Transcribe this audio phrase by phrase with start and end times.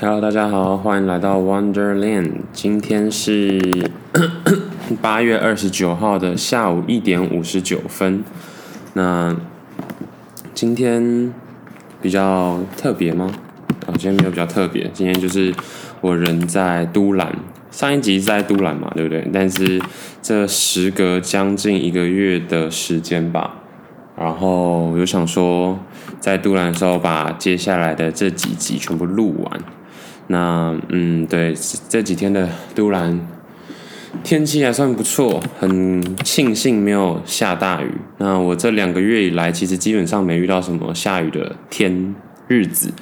[0.00, 2.30] Hello，大家好，欢迎来到 Wonderland。
[2.52, 3.60] 今天是
[5.02, 8.22] 八月二十九号的下午一点五十九分。
[8.92, 9.36] 那
[10.54, 11.34] 今天
[12.00, 13.28] 比较特别吗？
[13.88, 14.88] 啊，今天没有比较特别。
[14.94, 15.52] 今天就是
[16.00, 17.36] 我人在都兰，
[17.72, 19.28] 上一集在都兰嘛，对不对？
[19.32, 19.82] 但是
[20.22, 23.56] 这时隔将近一个月的时间吧。
[24.16, 25.76] 然后我就想说，
[26.20, 29.60] 在都兰的时候把接下来的这几集全部录完。
[30.28, 31.54] 那嗯，对，
[31.88, 33.20] 这几天的都兰
[34.22, 37.90] 天气还算不错，很庆幸没有下大雨。
[38.18, 42.14] 那我这两个月以来，其实基本上没遇到什么下雨的天
[42.46, 42.92] 日子。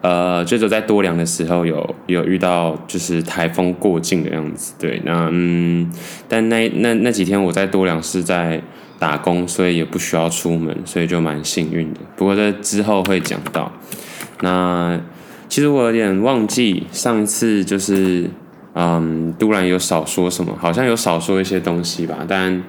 [0.00, 4.72] 呃，就只在多良的时候有有遇到，就是台风过境的样子。
[4.78, 5.92] 对，那嗯，
[6.26, 8.62] 但那那那几天我在多良是在。
[9.00, 12.00] 打工，所以也不需要出门，所以就蛮幸运的。
[12.16, 13.72] 不过这之后会讲到。
[14.42, 15.00] 那
[15.50, 18.30] 其实我有点忘记上一次就是，
[18.74, 22.18] 嗯，突然有少说什么，好像有少说一些东西吧。
[22.26, 22.62] 但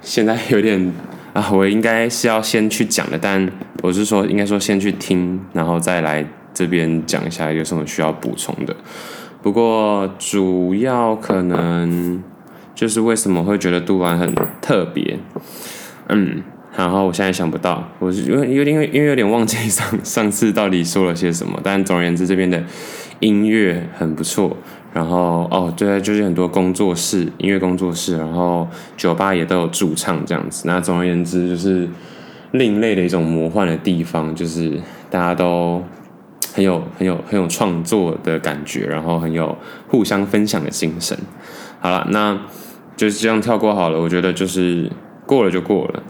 [0.00, 0.92] 现在有点
[1.34, 3.48] 啊，我应该是要先去讲的，但
[3.82, 8.74] 我是说应该说先去听，然后再来这边讲一下有什么需要补充的。
[9.42, 12.22] 不过主要可能。
[12.74, 15.18] 就是为什么会觉得杜兰很特别，
[16.08, 16.42] 嗯，
[16.76, 22.62] 然后我现在想不到，我是因为有点因为有点忘记上上次到底说了些什么，但总而言之这边的
[23.20, 24.56] 音乐很不错，
[24.92, 31.88] 然后哦对，就是很多工作室音乐工作室，然后酒吧也都有驻唱这样子，那总而言之就是
[32.52, 35.82] 另类的一种魔幻的地方，就是大家都
[36.54, 39.56] 很有很有很有创作的感觉，然后很有
[39.88, 41.18] 互相分享的精神。
[41.80, 42.38] 好了，那。
[42.94, 44.88] 就是这样跳过好了，我觉得就是
[45.26, 46.02] 过了就过了。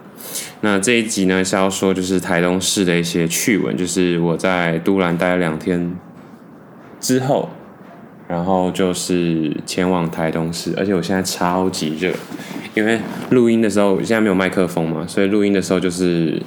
[0.65, 5.97] 那这一集呢是要说就是台东市的一些趣闻，就是我在都兰待了两天
[7.01, 7.51] 之后，
[8.29, 12.13] 然后就是前往台东市，而且我现在超级热，
[12.75, 16.41] 因为录音的时候现在没有麦克风嘛，所以录音的时候就是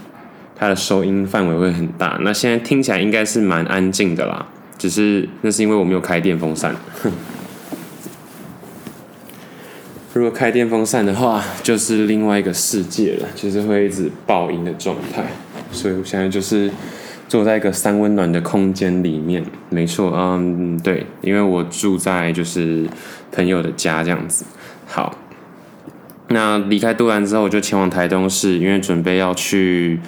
[0.55, 2.17] 它的收音范围会很大。
[2.21, 6.73] 那现在听起来应该是蛮安静的啦，只是那是因为我没有开电风扇。
[10.15, 15.25] 如果开电风扇的话，就是另外一个世界了，就是会一直爆音的状态。
[15.73, 16.71] 所以我现在就是
[17.27, 22.87] 坐在一个三温暖的空间里面，没错，嗯，对，因为我住在就是
[23.29, 24.45] 朋友的家这样子。
[24.87, 25.17] 好，
[26.29, 29.99] 那离开都兰之后，我就前往台东市，因为准备要去，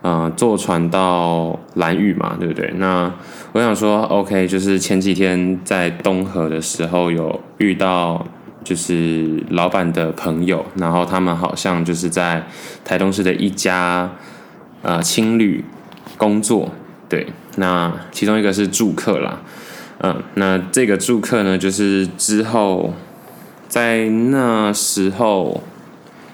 [0.00, 2.68] 呃，坐船到兰屿嘛，对不对？
[2.78, 3.14] 那
[3.52, 8.26] 我想说，OK，就是前几天在东河的时候有遇到。
[8.64, 12.46] 就是老板的朋友，然后他们好像就是在
[12.84, 14.10] 台东市的一家
[14.82, 15.64] 呃青旅
[16.16, 16.70] 工作，
[17.08, 19.40] 对，那其中一个是住客啦，
[20.00, 22.94] 嗯，那这个住客呢，就是之后
[23.68, 25.62] 在那时候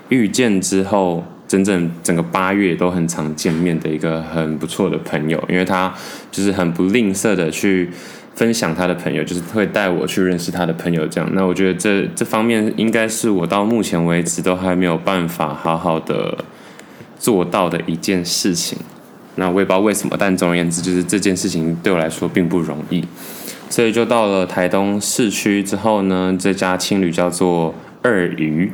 [0.09, 5.92] 遇见之后，真正整个八月都很常见面的一个很不错的朋友，因为他
[6.31, 7.91] 就是很不吝啬的去。
[8.34, 11.28] 分享他的朋友，就是会带我去认识他的朋友，这样。
[11.32, 16.38] 那我觉得这这方面应该是我到目前为止都还没有办法好好的
[17.19, 18.78] 做到的一件事情。
[19.34, 23.04] 那我也不知道为什么，但总而言之，就是这件事情对我来说并不容易。
[23.69, 28.70] 所以就到了台东市区之后呢，这家青旅叫做二鱼，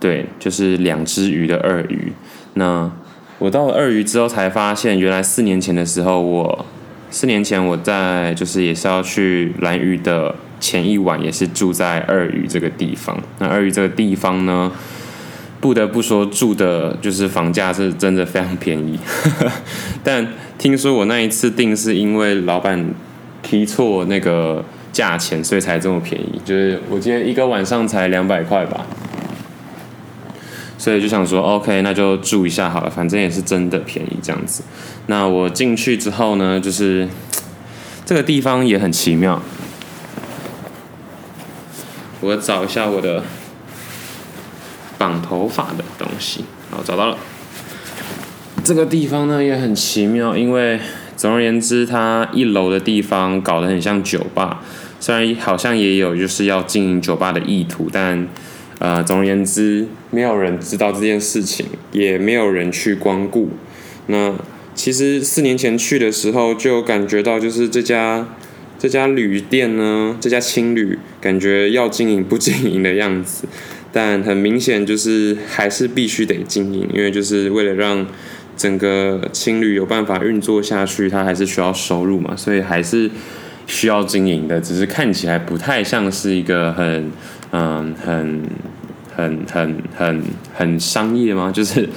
[0.00, 2.12] 对，就是两只鱼的二鱼。
[2.54, 2.90] 那
[3.38, 6.66] 我到了二鱼之后才发现，原来四年前的时候我。
[7.10, 13.18] 四年前，我在就是也是要去蓝鱼的前一晚，也是住在二鱼这个地方。
[13.38, 14.70] 那二鱼这个地方呢，
[15.58, 18.98] 不得不说住的就是房价是真的非常便宜。
[20.04, 22.92] 但听说我那一次订是因为老板
[23.42, 26.38] 提错那个价钱，所以才这么便宜。
[26.44, 28.84] 就是我今天一个晚上才两百块吧。
[30.80, 34.62] 所以就想说，OK，那就住一下好了，反正也是真的便宜这样子。
[35.06, 37.08] 那我进去之后呢，就是
[38.06, 39.42] 这个地方也很奇妙。
[42.20, 43.24] 我找一下我的
[44.96, 47.18] 绑头发的东西，好，找到了。
[48.62, 50.78] 这个地方呢也很奇妙，因为
[51.16, 54.62] 总而言之，它一楼的地方搞得很像酒吧，
[55.00, 58.28] 虽然好像也有就是要经营酒吧的意图，但。
[58.78, 63.50] 呃，总而言之，没有人知道这件事情，也没有人去光顾。
[64.06, 64.34] 那
[64.74, 68.28] 其实四年前去的时候，就感觉到就是这家
[68.78, 73.48] 这家旅店呢，这家青旅，感觉要经营不经营的样子。
[73.90, 78.06] 但很明显就是还是必须得经营，因为就是为了让
[78.56, 83.10] 整个青旅有办法运作下去，它还是需要收入嘛，所以还是
[83.66, 87.10] 需要经营的，只是看起来不太像是一个很
[87.50, 88.42] 嗯很
[89.14, 90.22] 很很很
[90.54, 91.50] 很商业吗？
[91.54, 91.88] 就是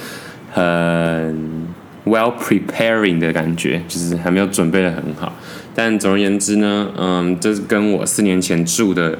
[0.52, 1.66] 很
[2.04, 5.32] well preparing 的感觉，就是还没有准备的很好。
[5.74, 9.18] 但总而言之呢，嗯，这是跟我四年前住的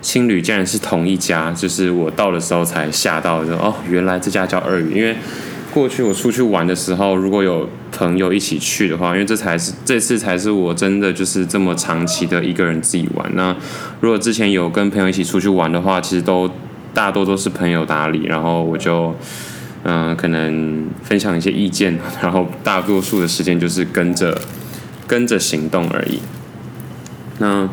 [0.00, 5.16] 青旅竟然是同一家，就是我到的时候才吓到，就哦，原来这家叫二语，因为。
[5.72, 13.30] 过去我出去玩的时候，如果有朋友一起去的话，因为这才是这次才是我真的就是这么长期的一个人自己玩。
[13.34, 13.54] 那
[14.00, 16.50] 如果之前有跟朋友一起出去玩的话，其实都
[16.92, 19.14] 大多都是朋友打理，然后我就
[19.84, 24.38] 嗯、可能分享一些意见，然后大多数的时间就是跟着
[25.06, 26.18] 跟着行动而已。
[27.38, 27.68] 那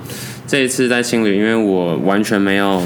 [0.46, 2.82] 这一次在青旅，因为我完全没有。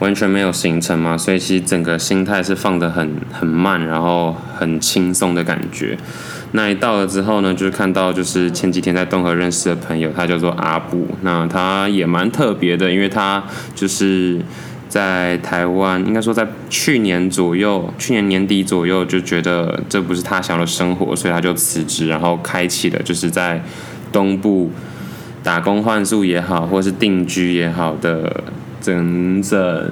[0.00, 5.96] 完全没有行程嘛，所以其实整个心态是放得很很慢，然后很轻松的感觉。
[6.52, 13.42] 那一到了之后呢，就是看到就是前几天在东河认识的朋友，他叫做阿布，那他也蛮特别的，因为他
[13.74, 14.40] 就是
[14.88, 23.62] 在台湾，应该说在去年左右，去年年底左右就觉得这不是他想要的生活，所以他就辞职，然后开启了就是在
[24.12, 24.70] 东部
[25.42, 28.44] 打工换宿也好，或是定居也好的。
[28.84, 29.90] 整整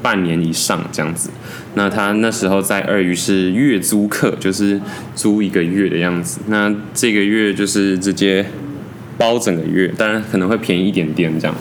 [0.00, 1.28] 半年以上这样子，
[1.74, 4.80] 那他那时候在二鱼是月租客，就是
[5.14, 6.40] 租一个月的样子。
[6.46, 8.46] 那这个月就是直接
[9.18, 11.54] 包整个月，当然可能会便宜一点点这样。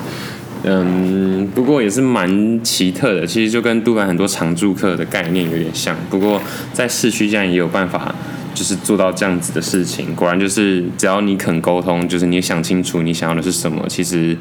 [0.64, 5.96] 嗯，不过也是蛮奇特的，其实就跟杜兰很多常住客的概念有点像。
[6.10, 8.16] 不过在市区这样也有办法。
[8.56, 14.36] 就是做到这样子的事情，果然就是只要你肯沟通，就是你想清楚你想要的是什么，其实，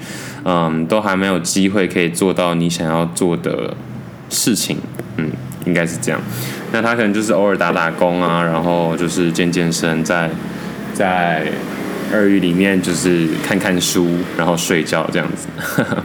[0.44, 3.76] 嗯，都还没有机会可以做到你想要做的
[4.30, 4.78] 事情，
[5.16, 5.28] 嗯，
[5.66, 6.20] 应该是这样。
[6.72, 10.30] 那他可能就是偶尔打打工啊，然后就是健健身，在
[10.94, 11.46] 在
[12.12, 14.08] 二语里面就是看看书，
[14.38, 15.48] 然后睡觉这样子。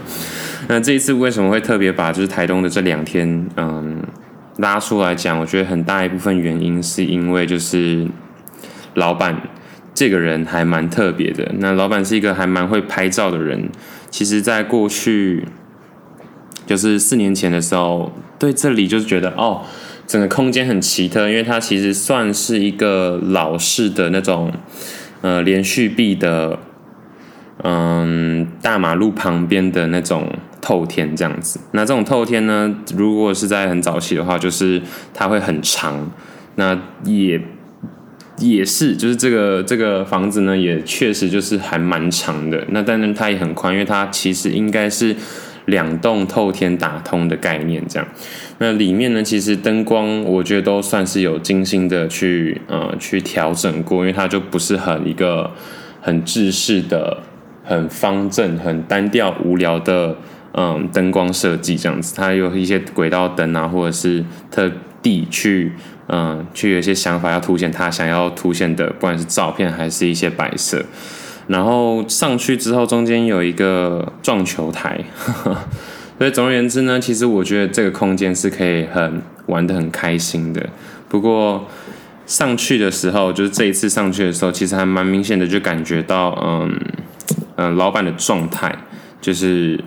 [0.67, 4.03] 那这一次为什么会特别把就是台东的这两天，嗯。
[4.59, 8.05] 拉出来讲，我觉得很大一部分原因是因为就是
[8.93, 9.41] 老板
[9.93, 11.49] 这个人还蛮特别的。
[11.59, 13.69] 那老板是一个还蛮会拍照的人。
[14.09, 15.45] 其实，在过去
[16.65, 19.61] 就是四年前的时候，对这里就是觉得哦，
[20.05, 24.51] 整个空间很奇特，因为它其实算是一个老式的那种
[25.21, 26.59] 呃连续壁的，
[27.63, 30.27] 嗯，大马路旁边的那种。
[30.61, 34.81] 透天这样子，那这种透天呢，如果是在很早期的话，就是
[35.13, 36.11] 它会很长。
[36.55, 37.39] 那也
[38.39, 42.65] 也是，就是这个这个房子呢，也确实就是还蛮长的。
[42.71, 45.15] 那但是它也很宽，因为它其实应该是
[45.67, 48.05] 两栋透天打通的概念这样。
[48.57, 55.49] 那里面呢，其实灯光我觉得都算是有精心的去呃去调整过，因为它就不是很一个
[56.01, 57.19] 很制式的、
[57.63, 60.17] 很方正、很单调、无聊的。
[60.53, 65.73] 嗯，灯光设计这样子，它有一些轨道灯啊，或者是特地去
[66.07, 70.83] 嗯，去有一些想法要凸显它想要凸显的，不管是照片还是一些摆设。
[71.47, 74.99] 然后上去之后，中间有一个撞球台，
[76.17, 80.67] 所以总而言之呢，其实我觉得这个空间是可以很玩得很开心的。
[81.07, 81.67] 不过
[82.25, 86.79] 上去的时候，就是这一次上去的时候，其实还蛮明显的，就感觉到嗯
[87.55, 88.75] 嗯，老板的状态
[89.21, 89.79] 就是。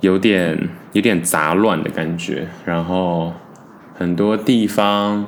[0.00, 3.34] 有点有点杂乱的感觉，然后
[3.94, 5.26] 很多地方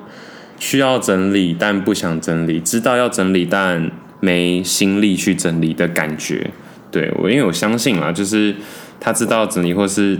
[0.59, 6.51] 需要整理，但不想整理；知道要整理，但没心力去整理的感觉。
[6.91, 8.55] 对，我，因为我相信啊，就是
[8.99, 10.19] 他知道整理，或是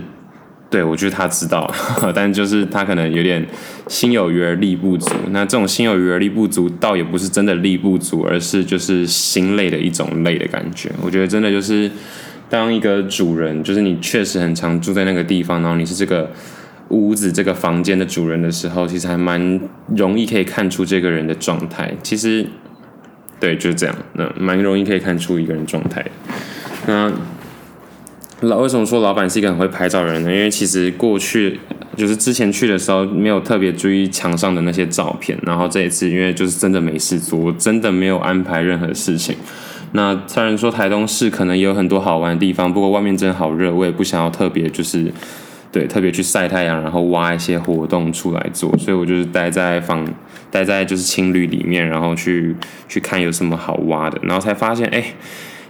[0.69, 1.71] 对，我觉得他知道，
[2.13, 3.43] 但就是他可能有点
[3.87, 5.09] 心有余而力不足。
[5.31, 10.91] 那这种心有余而力不足，倒也不是真的力不足，而是就是心累的一种累的感觉。
[11.01, 11.89] 我觉得真的就是。
[12.49, 16.29] 当一个主人，就是你确实很常住在那个地方，然后你是这个
[16.89, 19.59] 屋子、这个房间的主人的时候，其实还蛮
[19.95, 21.91] 容易可以看出这个人的状态。
[22.03, 22.45] 其实，
[23.39, 26.05] 对，就是这样，那蛮容易可以看出一个人状态。
[26.85, 27.11] 那
[28.41, 30.31] 老为什么说老板是一个很会拍照的人呢？
[30.31, 31.59] 因为其实过去
[31.95, 39.35] 就是之前去的时候，没有特别注意墙上的那些照片，然后这一次因为就是真的没事做，我真的没有安排任何事情。
[39.95, 45.13] 那虽然说台东市可能也有很多好玩的地方，不过外面真的好热，我也不想要特别就是，
[45.71, 50.03] 对，特别去晒太阳，然后挖一些活动出来做，所以我就是待在房，
[50.49, 52.55] 待在就是青旅里面，然后去
[52.87, 55.03] 去看有什么好挖的，然后才发现，哎，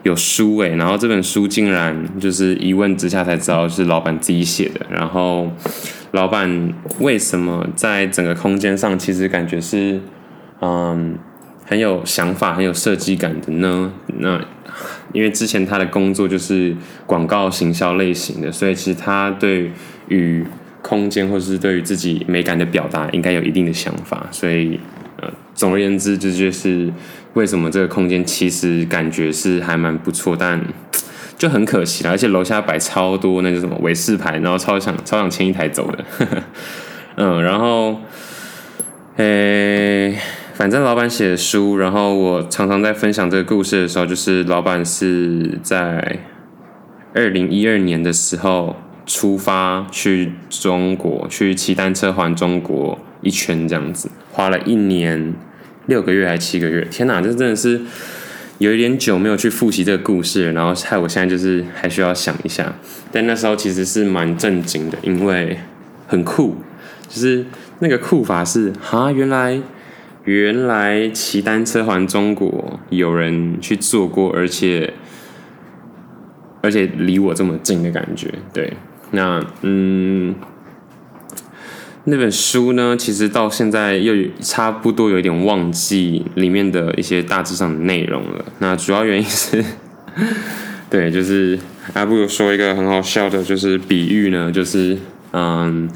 [0.03, 5.51] 有书哎，然后这本书竟然就是一问之下才知道是老板自己写的，然后
[6.11, 9.99] 老板为什么在整个空间上其实感觉是，
[10.61, 11.19] 嗯。
[11.65, 13.91] 很有想法、很有设计感的呢。
[14.19, 14.39] 那
[15.13, 19.71] 因为之前他的工作就是广告行销类型的，所以其实他对
[20.07, 20.43] 于
[20.81, 24.27] 空间或是对于自己美感的表达应该有一定的想法。
[24.31, 24.79] 所以，
[25.21, 26.91] 呃，总而言之，这就是
[27.35, 30.59] 为什么这个空间其实感觉是还蛮不错，但
[31.37, 32.09] 就很可惜了。
[32.09, 36.03] 而且楼下摆超多那个什么伟士牌，然后超想超想牵一台走的。
[37.15, 38.01] 嗯，然后，
[39.17, 40.17] 诶。
[40.53, 46.19] 反正老板写的书，然后我常常在分享这个故事的时候，就是老板是在
[47.15, 48.75] 二零一二年的时候
[49.07, 55.33] 出发去中国，去骑单车环中国一圈，这样子花了一年
[55.87, 56.87] 六个月还七个月？
[56.91, 57.81] 天哪，这真的是
[58.59, 62.75] 有一点久没有去复习这个故事，然后害我现在就是还需要想一下。
[63.11, 65.57] 但那时候其实是蛮震惊的，因为
[66.05, 66.57] 很酷，
[67.09, 67.43] 就是
[67.79, 69.59] 那个酷法是哈，原来。
[70.25, 74.93] 原来骑单车环中国有人去做过，而且
[76.61, 78.71] 而且离我这么近的感觉，对，
[79.11, 80.33] 那嗯，
[82.05, 88.45] 那本书呢，其实到现在又差不多有一点忘记里面的一些大致上的内容了。
[88.59, 89.61] 那主要原因是，
[90.89, 91.59] 对，就是
[91.93, 94.97] 还不如说一个很好笑的，就是比喻呢，就是
[95.33, 95.89] 嗯。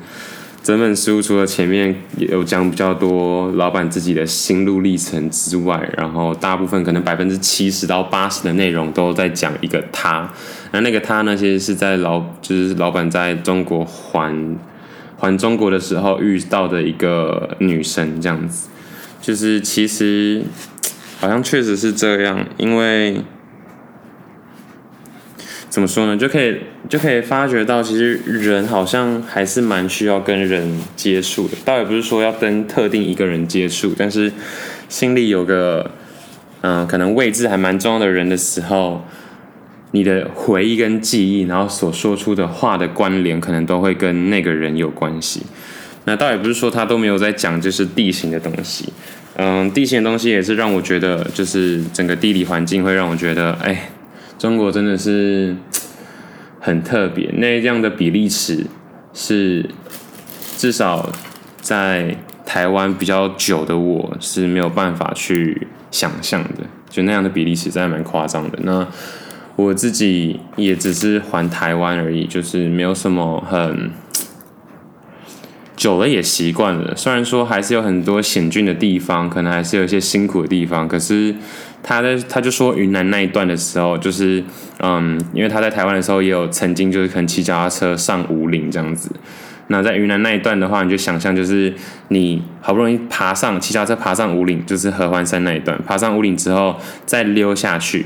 [0.67, 10.29] 整本书除了前面有讲比较多老板自己的心路历程之外，然后大部分可能百分之七十到八十的内容都在讲一个他。
[10.73, 14.57] 那那个他呢，其实是在老就是老板在中国还
[15.15, 18.67] 还中国的时候遇到的一个女生，这样子。
[19.21, 20.43] 就是其实
[21.21, 23.21] 好像确实是这样，因为。
[25.77, 26.17] 怎么说呢？
[26.17, 26.57] 就可以
[26.89, 31.55] 就可以发觉到，其实人好像还是蛮需要跟人接触的。
[31.63, 34.31] 倒也不是说要跟特定一个人接触，但是
[34.89, 35.91] 心里有个
[36.61, 39.05] 嗯、可能位置还蛮重要的人的时候，
[39.91, 45.43] 你的回忆跟记忆，然后所说出的话的关联，可能都会跟那个人有关系。
[46.05, 48.91] 那倒也不是说他都没有在讲，就是地形的东西。
[49.35, 53.91] 嗯，地形的东西也是让我觉得，就是整个地理环境会让我觉得，哎。
[54.37, 55.55] 中国真的是
[56.59, 58.67] 很特别，那样的比例尺
[59.13, 59.67] 是
[60.57, 61.11] 至少
[61.59, 62.15] 在
[62.45, 68.59] 台湾比较久的我是没有办法去想象的，就那样的比例尺真的蛮夸张的。
[68.61, 68.87] 那
[69.55, 73.89] 我自己也只是环台湾而已，就是没有什么很
[75.75, 76.95] 久了也习惯了。
[76.95, 81.33] 虽然说还是有很多险峻的地方，可能还是有一些辛苦的地方，可是。
[81.83, 84.43] 他在他就说云南那一段的时候，就是
[84.79, 89.09] 嗯，因为他在台湾的时候也有曾经就是可能骑脚踏车上五岭这样子。
[89.67, 91.73] 那在云南那一段的话，你就想象就是
[92.07, 98.05] 你好不容易爬上骑脚踏车爬上五岭，就是合欢山那一段，爬上五岭之后再溜下去，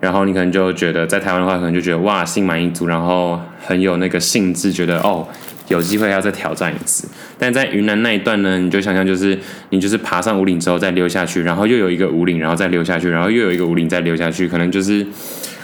[0.00, 5.26] 然后你可能就觉得在台湾的话，可能就觉得哇，心满意足，然后很有那个兴致，觉得哦。
[5.68, 9.38] 有机会要再挑战一次，但在云南那一段呢，你就想象就是
[9.70, 15.06] 你就是爬上五岭之后再溜下去，然后又有一个五岭，然后再溜下去，然后又有一个五岭再溜下去，可能就是，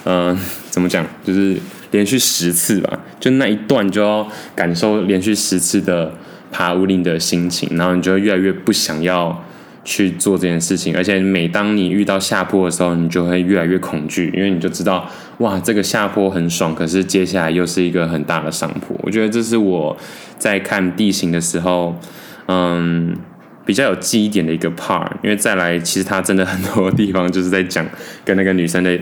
[0.05, 0.37] 嗯、
[0.71, 1.57] 怎么讲，就是
[1.91, 6.15] 连续十次吧，就那一段就要感受连续十次的
[6.51, 9.45] 爬五岭的心情，然后你就越来越不想要。
[9.83, 18.95] 去做这件事情，而且每当你遇到下坡的时候，你就会越来越恐惧，因为你就知道，哇，这个下坡很爽，可是接下来又是一个很大的上坡。
[19.03, 19.97] 我觉得这是我
[20.39, 21.99] 在看地形的时候，
[22.47, 23.17] 嗯，
[23.65, 25.11] 比较有记忆点的一个 part。
[25.23, 27.87] 因为再来，其实他真的很多地方就是在讲
[28.25, 28.99] 跟那个女生的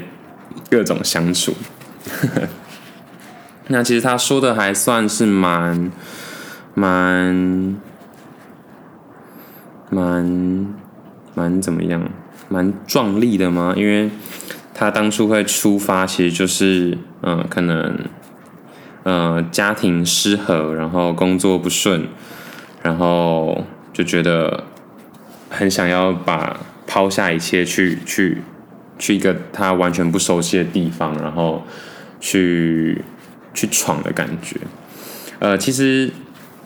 [0.71, 1.53] 各种相处。
[3.67, 5.91] 那其实他说的还算是蛮
[6.75, 7.77] 蛮。
[9.91, 10.75] 蛮
[11.35, 12.03] 蛮怎么样？
[12.49, 13.75] 蛮壮丽的吗？
[13.77, 14.11] 因为
[14.75, 17.99] 他当初会出发，其实就是嗯、可能
[19.03, 22.09] 呃家庭失和，然后工作不顺，
[22.83, 24.65] 然后就觉得
[25.51, 28.43] 很想要把抛下一切去去
[28.99, 31.63] 去一个他完全不熟悉的地方，然后
[32.21, 33.03] 去
[33.53, 34.57] 去闯的感觉。
[35.39, 36.11] 呃，其实。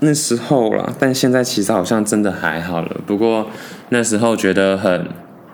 [0.04, 3.00] 那时候啦，但现在其实好像真的还好了。
[3.06, 3.48] 不过
[3.90, 5.08] 那时候觉得很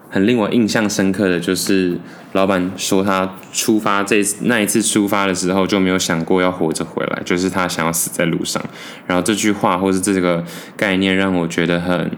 [0.08, 1.98] 很令我印象深刻的就是，
[2.32, 8.62] 老板说他出发这那一次出发的时候就没有想过要活着回来，就是他想要死在路上。
[9.06, 10.42] 然后这句话或是这个
[10.74, 12.10] 概念让我觉得很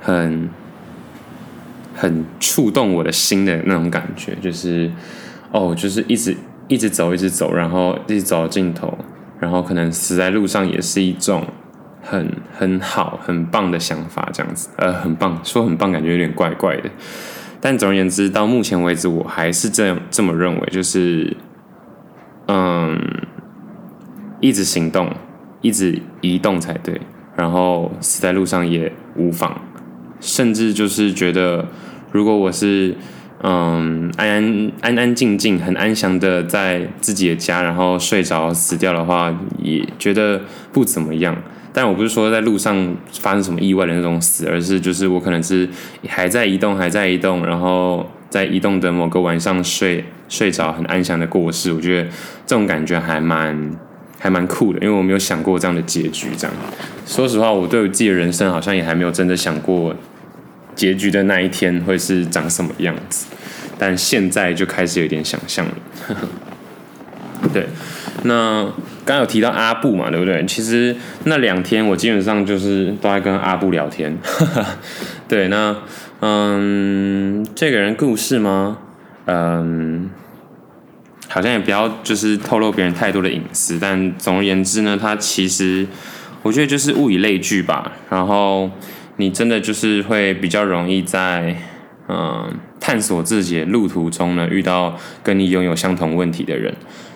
[0.00, 0.48] 很
[1.94, 4.90] 很触动我的心的那种感觉，就是
[5.52, 6.34] 哦，就是一直
[6.68, 8.96] 一直走，一直走，然后一直走到尽头。
[9.44, 11.46] 然后可能死在路上也是一种
[12.00, 16.88] 很很好很棒的想法，这样子，呃，很棒，说很棒，感觉有点怪怪的，
[17.60, 21.36] 但总而言之，到目前为止，我还是这样这么认为，就是
[22.48, 22.98] 嗯，
[24.40, 25.14] 一直行动，
[25.60, 26.98] 一直移动才对。
[27.36, 29.60] 然后死在路上也无妨，
[30.20, 31.66] 甚至就是觉得，
[32.12, 32.96] 如果我是
[33.46, 40.40] 嗯安安安安静静、很安详的在自己的家，然后睡着死掉的话，也觉得
[40.72, 41.36] 不怎么样。
[41.70, 45.68] 但我不是说在路上发生什么意外的那种死，而是就是我可能是
[46.08, 51.70] 还在移动，还在移动，然后在移动的某个晚上睡睡着，很安详的过世。
[51.70, 52.08] 我觉得
[52.46, 53.70] 这种感觉还蛮。
[54.16, 56.28] 还蛮酷的，因为我没有想过这样的结局。
[56.34, 56.56] 这样，
[57.04, 59.94] 说实话，我对我自己的人生好像也还没有真的想过
[60.74, 63.26] 结局的那一天会是长什么样子。
[63.78, 65.74] 但现在就开始有点想象了。
[67.52, 67.66] 对，
[68.22, 68.66] 那
[69.04, 70.44] 刚有提到阿布嘛，对不对？
[70.46, 74.16] 其实那两天我基本上就是都在跟阿布聊天。
[75.28, 75.76] 对，那
[76.20, 78.78] 嗯，这个人故事吗？
[79.26, 80.10] 嗯。
[81.26, 85.84] 好像也不要就是透露别人太多的隐私，但总而言之呢，他其实
[86.42, 87.90] 我觉得就是物以类聚吧。
[88.08, 88.70] 然后
[89.16, 91.56] 你真的就是会比较容易在
[92.08, 96.74] 嗯探索自己的路途中呢，遇到跟你拥有相同问题的人。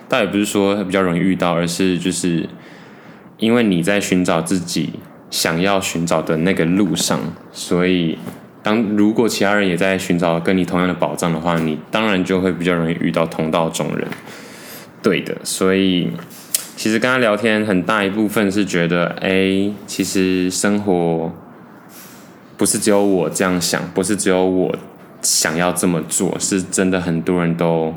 [0.08, 2.48] 倒也不是说比较容易遇到，而是就是
[3.38, 4.94] 因为你在寻找自己
[5.30, 7.20] 想要寻找的那个路上，
[7.52, 8.18] 所以。
[8.60, 14.06] 当如果其他人也在寻找跟你同样的宝藏的话，你当然就会比较容易遇到同道中人。
[15.00, 16.10] 对的，所以
[16.76, 21.32] 其实跟他聊天很大一部分是觉得，哎，其实生活
[22.58, 24.76] 不是只有我这样想，不是只有我
[25.22, 27.94] 想要这么做，是真的很多人都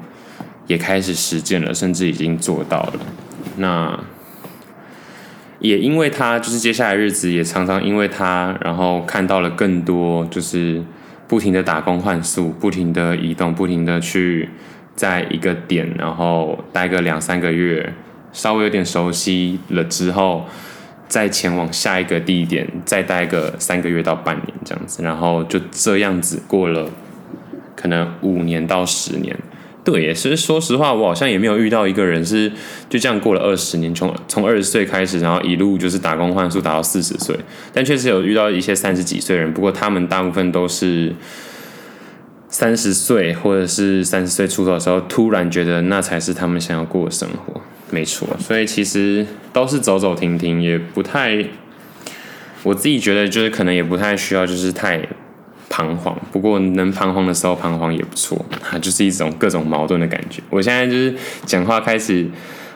[0.68, 2.94] 也开始实践了，甚至已经做到了。
[3.58, 4.00] 那。
[5.60, 10.84] 也因为他，就是接下来日子也常常因为他，然后看到了更多，就是
[11.28, 14.50] 不停的打工换宿，不停的移动，不停的去
[14.96, 17.94] 在一个点，然后待个两三个月，
[18.34, 20.48] 稍微有点熟悉了之后，
[21.12, 26.90] 再前往下一个地点，再待个三个月到半年这样子，然后就这样子过了，
[27.76, 29.38] 可能五年到十年。
[29.84, 32.50] 对，也是说实话，我好像也没有遇到一个人是
[32.88, 37.38] 就这样过了二十年，从从二十岁开始，然后一路就是打工换宿打到四十岁。
[37.74, 41.14] 但确实有遇到一些三十几岁人，不过他们大部分都是
[42.48, 47.60] 三十岁或者是三十岁出头的时候，突然觉得那才是他们想要过的生活。
[47.92, 51.46] 没错，所以其实都是走走停停，也不太，
[52.64, 55.08] 我自己觉得就是可能也不太需要，就是太。
[55.74, 60.44] 彷徨，不过能彷徨的时候彷徨也不错，它 就是一种各种矛盾的感觉。
[60.50, 62.30] 我现在就是讲话开始，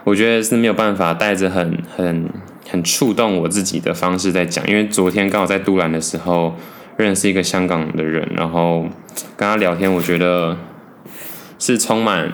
[0.06, 2.30] 我觉得是没有办法带着很很
[2.70, 6.56] 很触动我自己的方式在讲，因为昨天刚好在都兰的时候
[6.96, 8.84] 认识一个香港的人，然后
[9.36, 10.58] 跟他聊天，我觉得
[11.60, 12.32] 是充满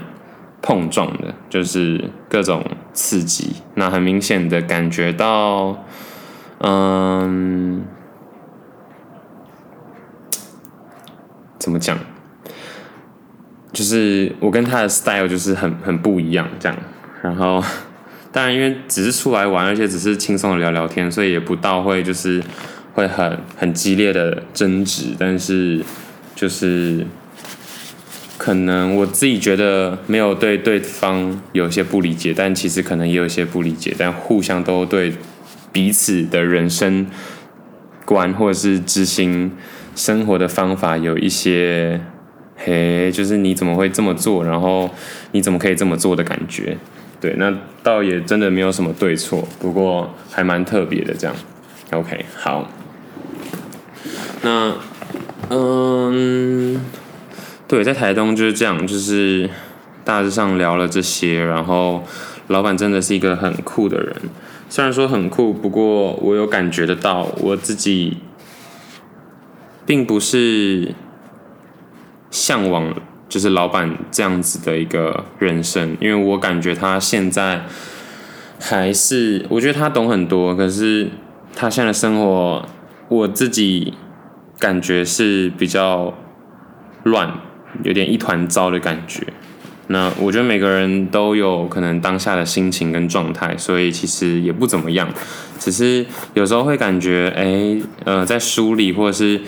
[0.62, 5.84] 碰撞的，就是各种刺激，那很明显的感觉到，
[6.60, 7.84] 嗯。
[11.60, 11.96] 怎么讲？
[13.72, 16.76] 就是我跟他的 style 就是很很不一样，这样。
[17.22, 17.64] 然后，
[18.32, 22.44] 当然因为只是出来玩，而且只是轻松的聊聊天，所以也不到会就是
[22.96, 25.16] 会很很激烈的争执。
[25.20, 25.86] 但是
[26.34, 27.06] 就是
[28.42, 35.14] 可能我自己觉得没有对对方有些不理解，但其实可能也有些不理解，但互相都对
[35.72, 37.06] 彼此的人生
[38.04, 39.52] 观或者是执行。
[39.94, 42.02] 生活的方法有一些，
[42.56, 44.44] 嘿，就是你怎么会这么做？
[44.44, 44.90] 然后
[45.34, 46.76] 你怎么可以这么做的感觉？
[47.20, 51.36] 对，那倒也真的没有什么对错，不过还蛮特别的这样。
[51.92, 52.68] OK，好。
[54.42, 54.74] 那，
[55.50, 56.82] 嗯，
[57.72, 59.50] 对，在台东就是这样，就是
[60.04, 62.04] 大致上聊了这些，然后
[62.48, 64.14] 老板真的是一个很酷的人，
[64.68, 68.18] 虽然说很酷，不过我有感觉得到我自己。
[69.84, 70.94] 并不是
[72.30, 72.94] 向往
[73.28, 77.64] 就是老板这样子的一个人生，因为我感觉他现在
[78.60, 81.10] 还是，我觉得他懂很多，可是
[81.56, 82.66] 他现在的生活，
[83.10, 83.96] 我自己
[84.60, 86.14] 感觉是比较
[87.04, 87.34] 乱，
[87.84, 89.26] 有点一团糟的感觉。
[89.88, 95.10] 那我觉得每个人都有可能当下的心情跟状态，所以其实也不怎么样，
[95.60, 99.42] 只是有时候会感觉，哎，呃，在书里或者是。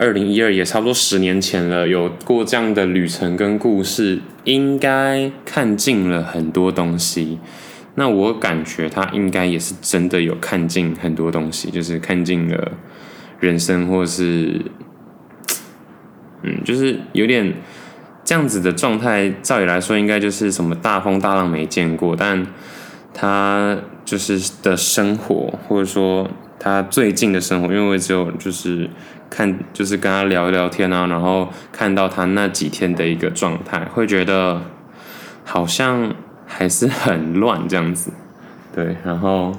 [0.00, 7.40] 二零一二也差不多十年前了，有过这样的旅程跟故事，应该看尽了很多东西。
[7.96, 12.70] 那我感觉他应该也是真的有看尽很多东西，就是看尽了
[13.40, 14.60] 人生，或是
[16.42, 17.54] 嗯，就是有点
[18.24, 19.30] 这样子的状态。
[19.42, 22.46] 照理来说，应该就是什么大风大浪没见过，但
[23.12, 28.88] 他就是的生活，或者说他最近的生活，因为我只有就是
[29.28, 34.62] 看，就是跟他聊一聊天啊，然后看到他那几天的一个状态，会觉得
[35.44, 36.14] 好像
[36.46, 38.12] 还是很乱这样子。
[38.74, 39.56] 对，然后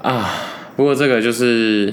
[0.00, 0.30] 啊，
[0.76, 1.92] 不过这个就是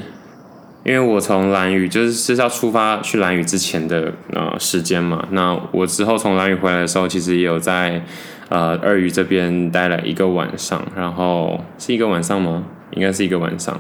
[0.83, 8.03] 因为我从蓝屿就是是要出发去蓝屿之前的呃时间嘛，那我之后从蓝屿回来的时候，其实也有在
[8.49, 12.63] 呃二屿这边待了一个晚上，然后是一个晚上吗？
[12.91, 13.79] 应该是一个晚上，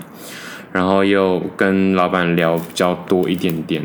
[0.71, 3.83] 然后又跟老板聊比较多一点点，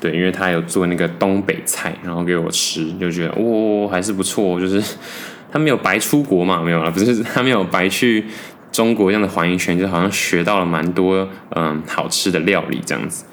[0.00, 4.80] 对，因为他有做那个东北菜，然后给我吃，就觉得哦还是不错，就是。
[5.52, 6.62] 他没有白出国嘛？
[6.62, 8.24] 没有啊，不是 他没有白去
[8.72, 13.24] 中国这样的环一圈，就好像学到了蛮多嗯好吃的料理这样子。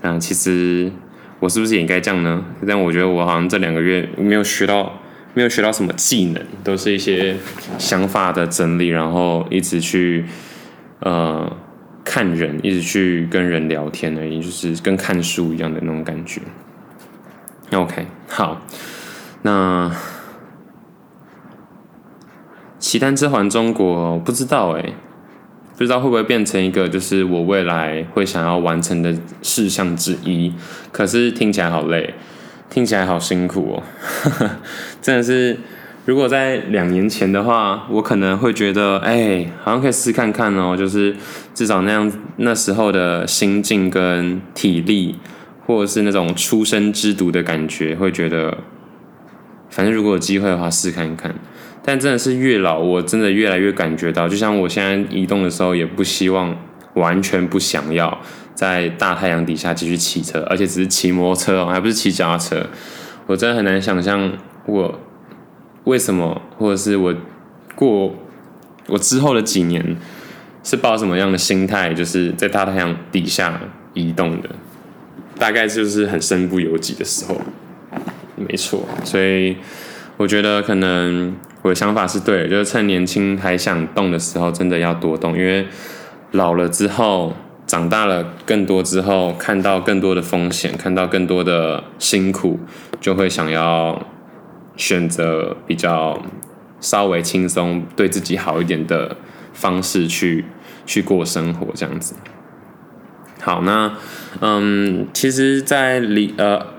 [0.00, 0.90] 那，其实
[1.38, 2.42] 我是不是也应该这样呢？
[2.66, 5.00] 但我觉得我好像这两个月没有学到，
[5.34, 7.36] 没有学到什么技能，都是一些
[7.78, 10.24] 想法的整理，然后一直去
[11.00, 11.54] 呃
[12.02, 16.40] 看人，一直去跟人聊天而已，就是跟看书一样的那种感觉。
[17.72, 18.62] OK，好，
[19.42, 19.92] 那。
[22.78, 24.92] 骑单车环中国，不知道哎，
[25.76, 30.52] 不知道会不会变成一个就是我未来会想要完成的事项之一。
[30.92, 32.14] 可是听起来好累，
[32.70, 33.82] 听起来好辛苦哦，
[35.00, 35.58] 真的是。
[36.04, 41.16] 如果在两年前的话，我可能会觉得，哎，好像可以试看看哦，就是
[41.52, 45.16] 至少那样那时候的心境跟体力，
[45.66, 48.56] 或者是那种初生之犊的感觉，会觉得，
[49.68, 51.34] 反正如果有机会的话，试看看。
[51.88, 56.52] 但真的是越老，我真的越来越感觉到，就像我现在移动的时候，也不希望
[56.94, 58.20] 完全不想要
[58.56, 62.66] 在大太阳底下继续骑车，而且只是骑摩托车哦，还不是骑脚踏车。
[63.28, 64.32] 我真的很难想象
[64.66, 65.00] 我
[65.84, 67.14] 为什么，或者是我
[67.76, 68.12] 过
[68.88, 69.96] 我之后的几年
[70.64, 73.60] 是抱什么样的心态，就是在大太阳底下
[73.94, 74.50] 移动的，
[75.38, 77.40] 大概就是很身不由己的时候。
[78.34, 79.56] 没错，所以
[80.16, 81.36] 我觉得可能。
[81.66, 85.66] 我的想法是对，就是趁年轻还想动的时候，真的要多动，因为
[86.30, 87.34] 老了之后，
[87.66, 92.60] 长大了更多之后，看到更多的风险，看到更多的辛苦，
[93.00, 94.00] 就会想要
[94.76, 96.22] 选择比较
[96.80, 99.16] 稍微轻松、对自己好一点的
[99.52, 100.44] 方式去
[100.86, 102.14] 去过生活，这样子。
[103.42, 103.92] 好，那
[104.40, 106.75] 嗯，其实，在离呃。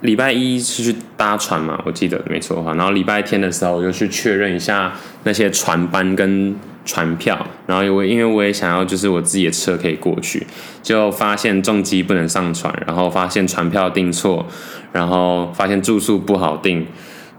[0.00, 2.74] 礼拜一是去搭船嘛，我记得没错的话。
[2.74, 4.92] 然后礼拜天的时候，我就去确认一下
[5.24, 7.46] 那些船班跟船票。
[7.66, 10.46] 然后因为因为我也想要，就是我自己的车可以过去，
[10.82, 14.46] 就发现重机不能上船，然后发现船票订错，
[14.92, 16.86] 然后发现住宿不好订，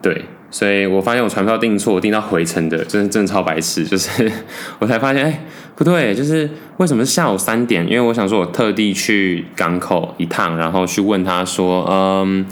[0.02, 0.26] 对。
[0.52, 3.86] 所以我发现我船票订错，我订到回程的，真的真的超白痴。
[3.86, 4.32] 就是
[4.80, 5.45] 我才发现，哎、
[5.80, 7.84] 不对，就是为什么是下午三点？
[7.86, 12.46] 因为我想说，我特地去港口一趟，然后去问他说，嗯，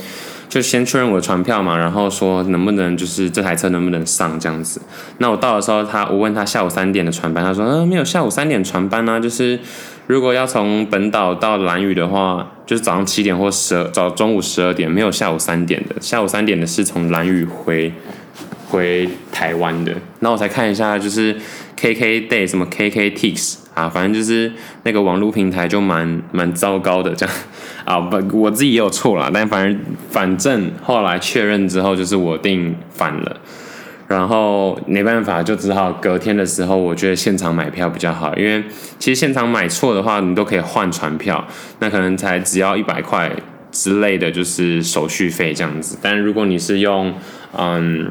[0.50, 4.82] 就先确认我的船票嘛，然后说能不能就是这台车能不能上这样子。
[5.18, 9.60] 那我到的时候，他我问他下午三点的船班，他说，嗯，没有下午三点船班啊，就是。
[10.08, 15.98] 如果要从本岛到兰屿的话，就是早上七点或十二，早中午十二点，没有下午三点的。
[16.00, 17.92] 下午三点的是从兰屿回
[18.70, 19.94] 回台湾的。
[20.20, 21.36] 那我才看一下，就是
[21.80, 24.52] KK Day 什么 KKTix 啊，反正就是
[24.84, 27.36] 那个网络平台就蛮蛮糟糕的这样
[27.86, 28.00] 啊。
[28.00, 33.38] 不，我自己也有错啦，但反正反正后来确认之后，就是我订反了。
[34.08, 38.64] 然后没办法，就只好隔天的时候，我觉得现场买票比较好，因为
[38.98, 41.46] 其实现场买错的话，你都可以换船票，
[41.80, 43.30] 那可能才只要一百块
[43.70, 45.98] 之类的就是手续费这样子。
[46.02, 47.14] 但如果你是用
[47.58, 48.10] 嗯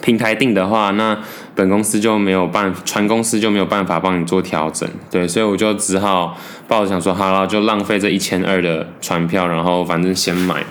[0.00, 1.18] 平台定的话，那
[1.54, 10.64] 本公司就没有办法，船公司就没有办法帮你做调整，对，所以我就只好抱着想说，好了，就浪费这一千二的船票，然后反正先买，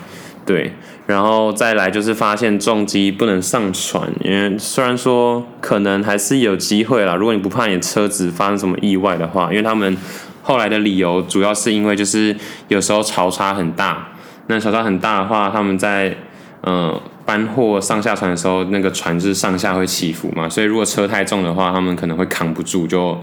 [0.46, 0.72] 对。
[1.06, 9.96] 然后再来就是发现重机不能上船，因为虽然说可能还是有机会啦，如果你不怕你车子发生什么意外的话，因为他们
[10.42, 12.36] 后来的理由主要是因为就是
[12.68, 14.08] 有时候潮差很大，
[14.48, 16.14] 那潮差很大的话，他们在、
[16.62, 23.18] 呃、搬货上下船的时候，那个船是上下会起伏嘛，所以如果车太重的话，他们可能会扛不住就。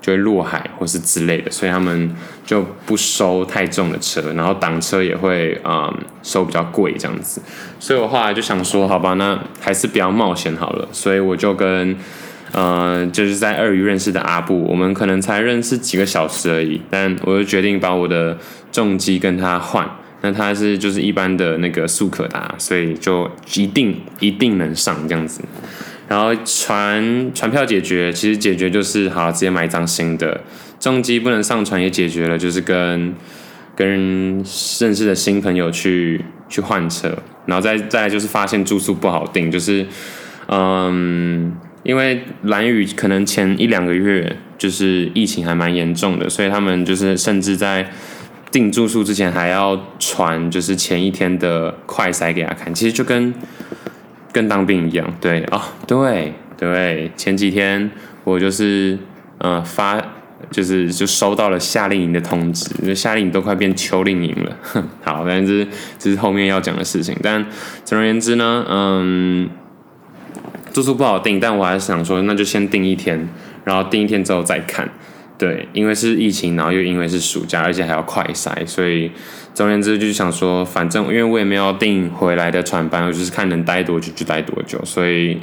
[0.00, 5.90] 就会落海或是之类的，所以他们就不收太重的车，然后挡车也会嗯
[6.22, 7.40] 收比较贵这样子。
[7.80, 10.86] 所以我后来就想说，好吧，那还是比较冒险好了。
[10.92, 11.96] 所以我就跟
[12.52, 18.36] 呃，就是在鳄鱼认识的阿布，我们可能才认识几个小时而已，但我就决定把我的
[18.70, 19.88] 重机跟他换。
[20.24, 25.42] 那他是就是一般的那个速可达，所以就一定一定能上这样子。
[26.08, 30.40] 然后船船票解决，其实解决就是好直接买一张新的。
[30.80, 33.14] 重机不能上船也解决了，就是跟
[33.76, 37.14] 跟认识的新朋友去去换车。
[37.44, 39.86] 然后再再就是发现住宿不好订，就是
[40.48, 47.92] 嗯，因为兰屿可能前一两个月就是疫情还蛮严重的，所以他们就是甚至在。
[48.54, 53.34] 订住宿之前还要传，就是前一天的快筛给他看，其实就跟
[54.30, 57.90] 跟当兵一样，对哦，对对，前几天
[58.22, 58.96] 我就是
[59.38, 60.00] 呃发，
[60.52, 65.66] 就是就收到了夏令营的通知，夏令营都快变秋令营了，哼， 好，但是
[65.98, 67.44] 这是后面要讲的事情，但
[67.84, 69.50] 总而言之呢，嗯，
[70.72, 73.28] 住宿不好订，但我还是想说，那就先订一天，
[73.64, 74.88] 然后订一天之后再看。
[75.36, 79.10] 对，因为是疫情，然后又因为是暑假，而且还要快筛，所以
[79.52, 84.80] 总而言之就是想说，反正因为我也没有订回来的船班，我就是看能待多久就待多久。
[84.84, 85.38] 所以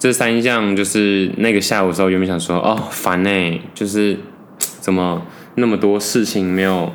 [0.00, 4.18] 这三项就是那个下午的时候，原本想说，哦，烦呢，就是
[4.58, 6.92] 怎么那么多事情没有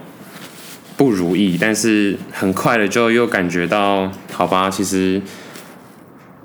[0.97, 5.21] 不如意，但是很快的就又感觉到，好吧，其实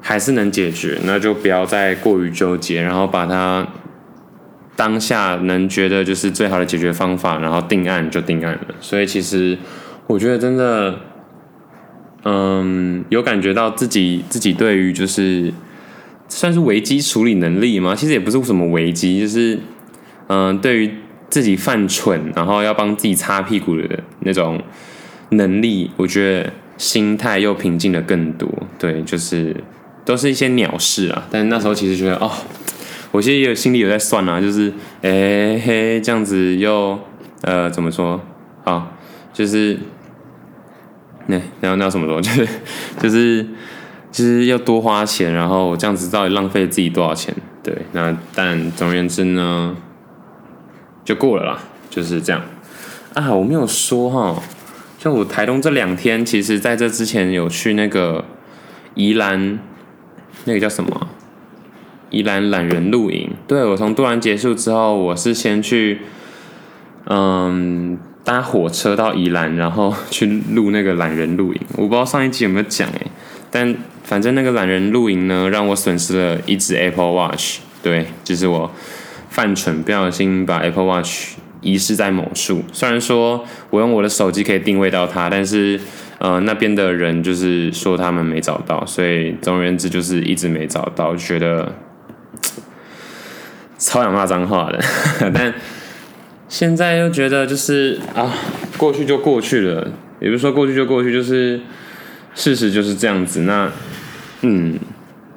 [0.00, 3.66] 还是能解决，那就不要再过于纠结，然后把它。
[4.80, 8.74] 当下能觉得就是最好的解决方法，然后定案就定案了。
[8.80, 9.58] 所以其实
[10.06, 10.98] 我觉得真的，
[12.24, 15.52] 嗯，有感觉到自己自己对于就是
[16.30, 17.94] 算是危机处理能力吗？
[17.94, 19.58] 其实也不是什么危机，就是
[20.28, 20.90] 嗯，对于
[21.28, 24.62] 自己犯蠢，然后要帮自己擦屁股的那种
[25.32, 28.48] 能力，我觉得心态又平静了更多。
[28.78, 29.54] 对，就是
[30.06, 31.28] 都是一些鸟事啊。
[31.30, 32.32] 但那时候其实觉得哦。
[33.12, 36.98] 我其实也有心里有在算啊，就是，哎、嘿，这样子又，
[37.42, 38.20] 呃，怎么说？
[38.64, 38.96] 好，
[39.32, 39.78] 就是，
[41.26, 42.20] 那、欸、然后那要怎么说？
[42.22, 42.48] 就是，
[43.00, 43.46] 就是，
[44.12, 47.34] 就是要多花钱，然后这样子到底浪费自己多少钱？
[47.62, 49.76] 对，那但总而言之呢，
[51.04, 51.58] 就过了啦，
[51.90, 52.40] 就是这样。
[53.14, 54.40] 啊，我没有说哈，
[55.00, 58.24] 像我台东这两天，其实在这之前有去那个
[58.94, 59.58] 宜兰，
[60.44, 61.08] 那个叫什么？
[62.10, 66.00] 宜兰懒人露营，对，我从渡兰结束之后，我是先去，
[67.06, 71.60] 嗯，搭火车到宜兰，然后去录那个懒人露营。
[71.76, 73.06] 我不知道上一集有没有讲诶，
[73.48, 77.60] 但反正那个懒人露营呢，让我损失了一只 Apple Watch。
[77.80, 78.68] 对，就是我
[79.28, 82.64] 犯蠢，不小心把 Apple Watch 遗失在某处。
[82.72, 85.78] 虽然说我用我的手机可以定位到它，但是
[86.18, 91.72] 呃，那边的人就是说他们没找到，所以总而言之就是一直没找到，觉得。
[93.80, 94.78] 超想骂脏话的，
[95.32, 95.52] 但
[96.48, 98.30] 现在又觉得就是啊，
[98.76, 99.90] 过去就过去了，
[100.20, 101.58] 也不是说过去就过去，就是
[102.34, 103.40] 事实就是这样子。
[103.40, 103.72] 那
[104.42, 104.78] 嗯，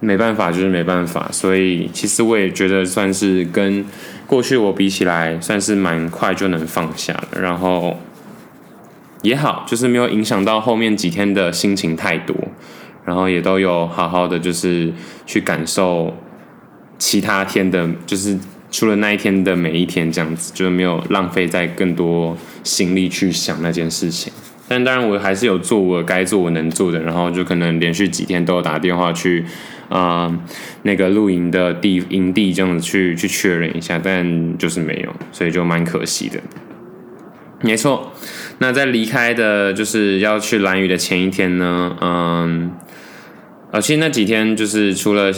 [0.01, 1.29] 没办法，就是没办法。
[1.31, 3.85] 所以其实我也觉得算是跟
[4.27, 7.39] 过去我比起来，算是蛮快就能放下了。
[7.39, 7.97] 然后
[9.21, 12.35] 也好，就是没有影响到后面几天的心情太多，
[13.05, 14.91] 然后也都有好好的就是
[15.25, 16.13] 去感受。
[17.05, 18.39] 其他天的，就是
[18.71, 24.31] 除了那一天的每一天这样子，就是没有浪费在更多心力去想那件事情。
[24.69, 29.43] 但当然，我还是有做我该做、我能做的，然后就可能连续几天都有打电话去
[29.89, 30.33] 啊、
[30.83, 36.39] 那个露营的地营地这样子去去确认一下，但就是没有，所以就蛮可惜的。
[37.61, 38.13] 没错，
[38.59, 42.71] 那在离开的就是要去蓝屿的前一天呢，嗯，
[43.73, 45.33] 而且那几天就是除了。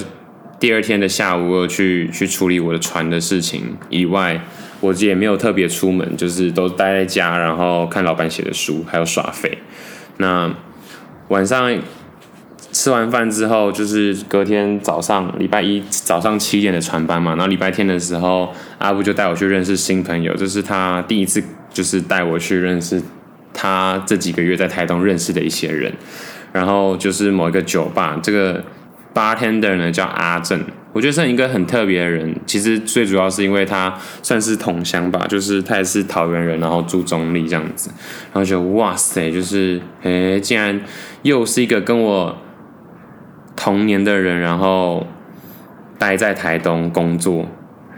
[0.65, 4.41] 第二天的下午，我去去处理我的船的事情以外，
[4.79, 9.59] 我也没有特别出门，就是都待在家，然后看老板写的书，还有耍废。
[10.17, 10.51] 那
[11.27, 11.71] 晚上
[12.71, 22.99] 吃完饭之后，就是隔天早上礼拜一早上七点的船班嘛，然后礼拜天的时候，阿布就带我去认识新朋友，这是他第一次，就是带我去认识
[23.53, 25.93] 他这几个月在台东认识的一些人，
[26.51, 28.63] 然后就是某一个酒吧，这个。
[29.15, 32.35] Bartender 呢，叫阿正，我觉得是一个很特别的人。
[32.45, 37.89] 其实最主要是因为他算是同乡吧，就是他也是桃园人，然后住中坜这样子。
[38.33, 40.81] 然后就哇塞，就是诶，竟然
[41.21, 42.37] 又是一个跟我
[43.55, 45.07] 同年的人，然后
[45.97, 47.47] 待在台东工作，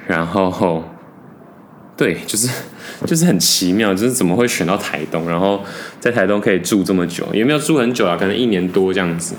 [0.06, 0.84] 然后
[1.97, 2.47] 对，就是
[3.08, 5.63] 就是很奇妙，就是怎么会选到台东，然后
[5.99, 9.34] 在台东可以住这么久，也没有住很久啊，可能一年多这样子。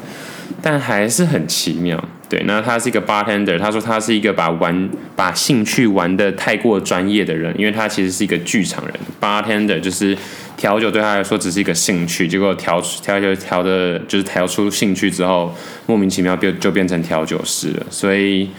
[0.60, 2.02] 但还是很奇妙。
[2.28, 8.94] 对，那他是一个 bartender，他说他是一个把玩把兴趣玩得太过专业的人，因为他其实是一个剧场人。
[9.18, 10.14] bartender 就是
[10.54, 15.54] 调酒对他来说只是一个兴趣，结果调调酒调的就是调出兴趣之后，
[15.86, 17.86] 莫名其妙变就变成调酒师了。
[17.88, 18.50] 所以，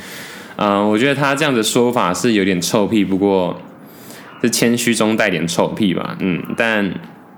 [0.55, 3.61] 嗯、我觉得他这样的说法是有点臭屁，不过
[4.41, 6.17] 是谦虚中带点臭屁吧。
[6.21, 6.91] 嗯，但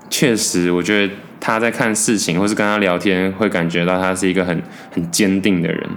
[0.08, 1.12] 确实我觉得
[1.44, 5.90] 他在看事情或是跟他聊天，会感觉到他是一个很很坚定的人。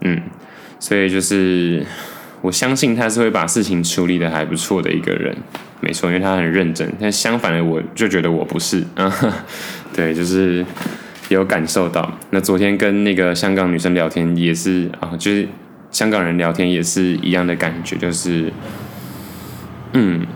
[0.00, 0.20] 嗯，
[0.80, 1.86] 所以就是
[2.40, 5.36] 我相信他是会把事情处理得还不错的一个人，
[5.80, 6.92] 没错，因为他很认真。
[7.00, 9.14] 但相反的，我就觉得我不是啊，
[9.94, 10.66] 对，就是
[11.28, 12.18] 有感受到。
[12.30, 15.46] 那昨天跟那个香港女生聊天也是啊，就是
[15.92, 18.52] 香港人聊天也是一样的感觉，就是
[19.92, 20.26] 嗯，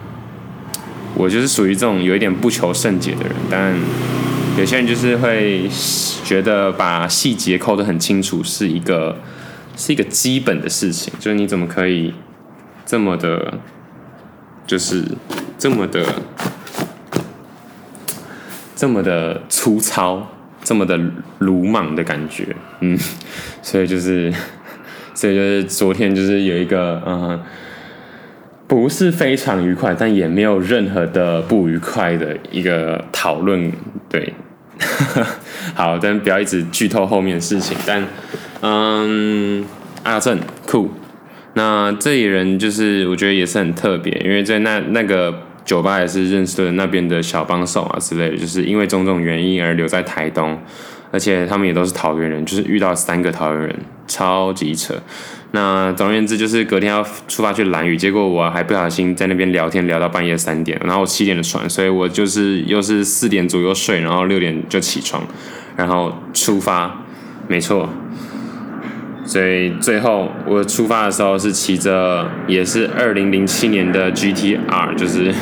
[1.16, 3.74] 我就是属于这种有一点不求甚解的人，但
[4.56, 5.68] 有些人就是会
[6.24, 9.16] 觉得把细节抠得很清楚是一个。
[9.78, 12.14] 是一个基本的事情，就是你怎么可以
[12.86, 13.58] 这么的，
[14.66, 15.04] 就是
[15.58, 16.02] 这么的，
[18.74, 20.26] 这么的粗糙，
[20.64, 20.98] 这么的
[21.40, 22.98] 鲁莽的感觉，嗯，
[23.60, 24.32] 所以就是，
[25.12, 27.38] 所以就是昨天就是有一个，嗯，
[28.66, 33.70] 不是非常愉快，但也没有任何的不愉快的一个讨论，
[34.08, 34.32] 对，
[35.74, 38.04] 好，但不要一直剧透后面的事情，但。
[38.62, 39.62] 嗯，
[40.02, 40.90] 阿正酷。
[41.52, 50.58] 那这里人就是我觉得也是很特别，因为在那那个酒吧也是认识了那边的小帮手啊之类的，就是因为种种原因而留在台东，
[51.16, 53.74] 而且他们也都是桃园人，就是遇到三个桃园人，
[54.06, 54.94] 超级扯。
[55.52, 65.26] 那总而言之，就是隔天要出发去蓝屿，结果我还不小心在那边聊天聊到半夜三点，然后我七点的船，所以我就是又是四点左右睡，然后六点就起床，
[65.74, 67.06] 然后出发，
[67.48, 67.88] 没错。
[69.24, 75.32] 所以最后我出发的时候是骑着也是二零零七年的 GTR，就是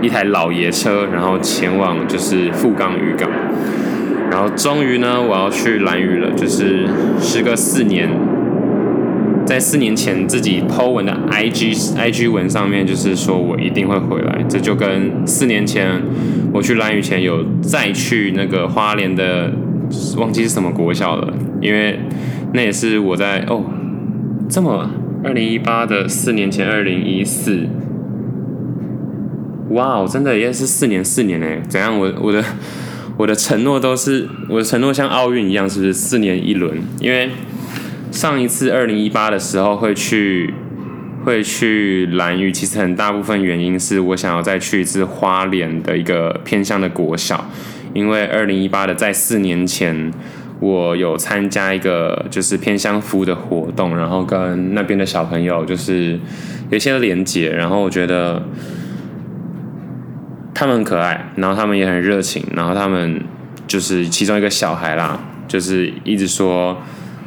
[0.00, 3.28] 一台老爷车，然后前往就是富冈渔港，
[4.30, 6.86] 然后终于呢我要去蓝屿了，就是
[7.20, 8.08] 时隔四年，
[9.44, 16.02] 在四年前自己 po 文的 IG IG 文上面就是说我一定会回来，这就跟四年前
[16.52, 19.52] 我去蓝屿前有再去那个花莲的
[20.16, 21.98] 忘记是什么国小了，因为。
[22.52, 23.64] 那也是我在哦，
[24.48, 24.88] 这么
[25.22, 27.66] 二零一八的四年前，二零一四，
[29.70, 31.98] 哇哦，真的也是四年四年哎，怎样？
[31.98, 32.42] 我我的
[33.16, 36.78] 我的承诺都是我的承诺像奥运一样，是不是四年一轮？
[37.00, 37.30] 因为
[38.10, 40.52] 上一次二零一八的时候会去
[41.24, 47.50] 会去兰屿，其实很大部分原因是我想要再去一次花莲的一个偏乡的国小，
[47.94, 50.12] 因为二零一八的在四年前。
[50.58, 56.18] 我有参加一个就是偏乡服务的活动，然后跟那边的小朋友就是
[56.70, 58.42] 有一些连结，然后我觉得
[60.58, 63.22] 他们很可爱，然后他们也很热情，然后他们
[63.66, 66.78] 就是其中一个小孩啦，就是一直说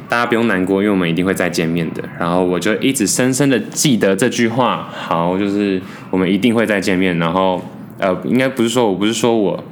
[0.08, 2.02] 大家不用难过，因为我们一定会再见面的。
[2.18, 7.16] 然后我就一直深深的记得这句话，好，就是我们一定会再见面。
[7.18, 7.64] 然后
[7.98, 9.64] 呃，应该不是说我不是说我。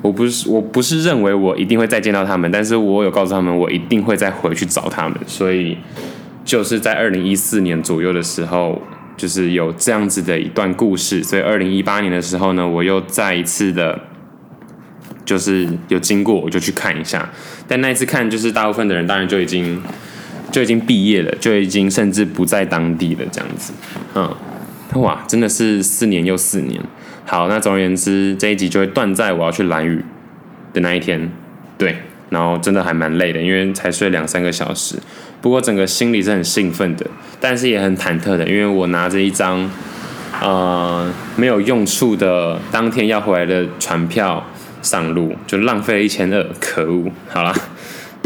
[0.00, 5.76] 我不是我不是认为我一定会再见到他们，但是我有告诉他们我一定会再回去找他们，所以
[6.44, 8.80] 就是在二零一四年左右的时候，
[9.18, 14.00] 就是有这样子的一段故事，所以二零一八年的时候呢，我又再一次的，
[15.26, 17.28] 就是有经过我就去看一下，
[17.66, 19.82] 但那一次看就是大部分的人当然就已经
[20.50, 23.72] 就已经毕业了，就已经甚至不在当地了这样子，
[24.14, 24.34] 嗯，
[25.02, 26.80] 哇，真的是四年又四年。
[27.26, 30.02] 好，那总而言之，这一集就会断在我要去兰屿
[30.72, 31.30] 的那一天，
[31.76, 31.94] 对，
[32.30, 34.96] 然后真的还蛮累的，因为才睡两三个小时。
[35.40, 37.06] 不过整个心里是很兴奋的，
[37.40, 39.70] 但是也很忐忑的，因为我拿着一张
[40.42, 44.44] 呃没有用处的当天要回来的船票
[44.82, 47.10] 上路，就浪费了一千二，可恶！
[47.28, 47.54] 好了，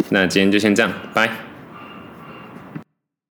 [0.08, 1.51] 那今天就先这样，拜。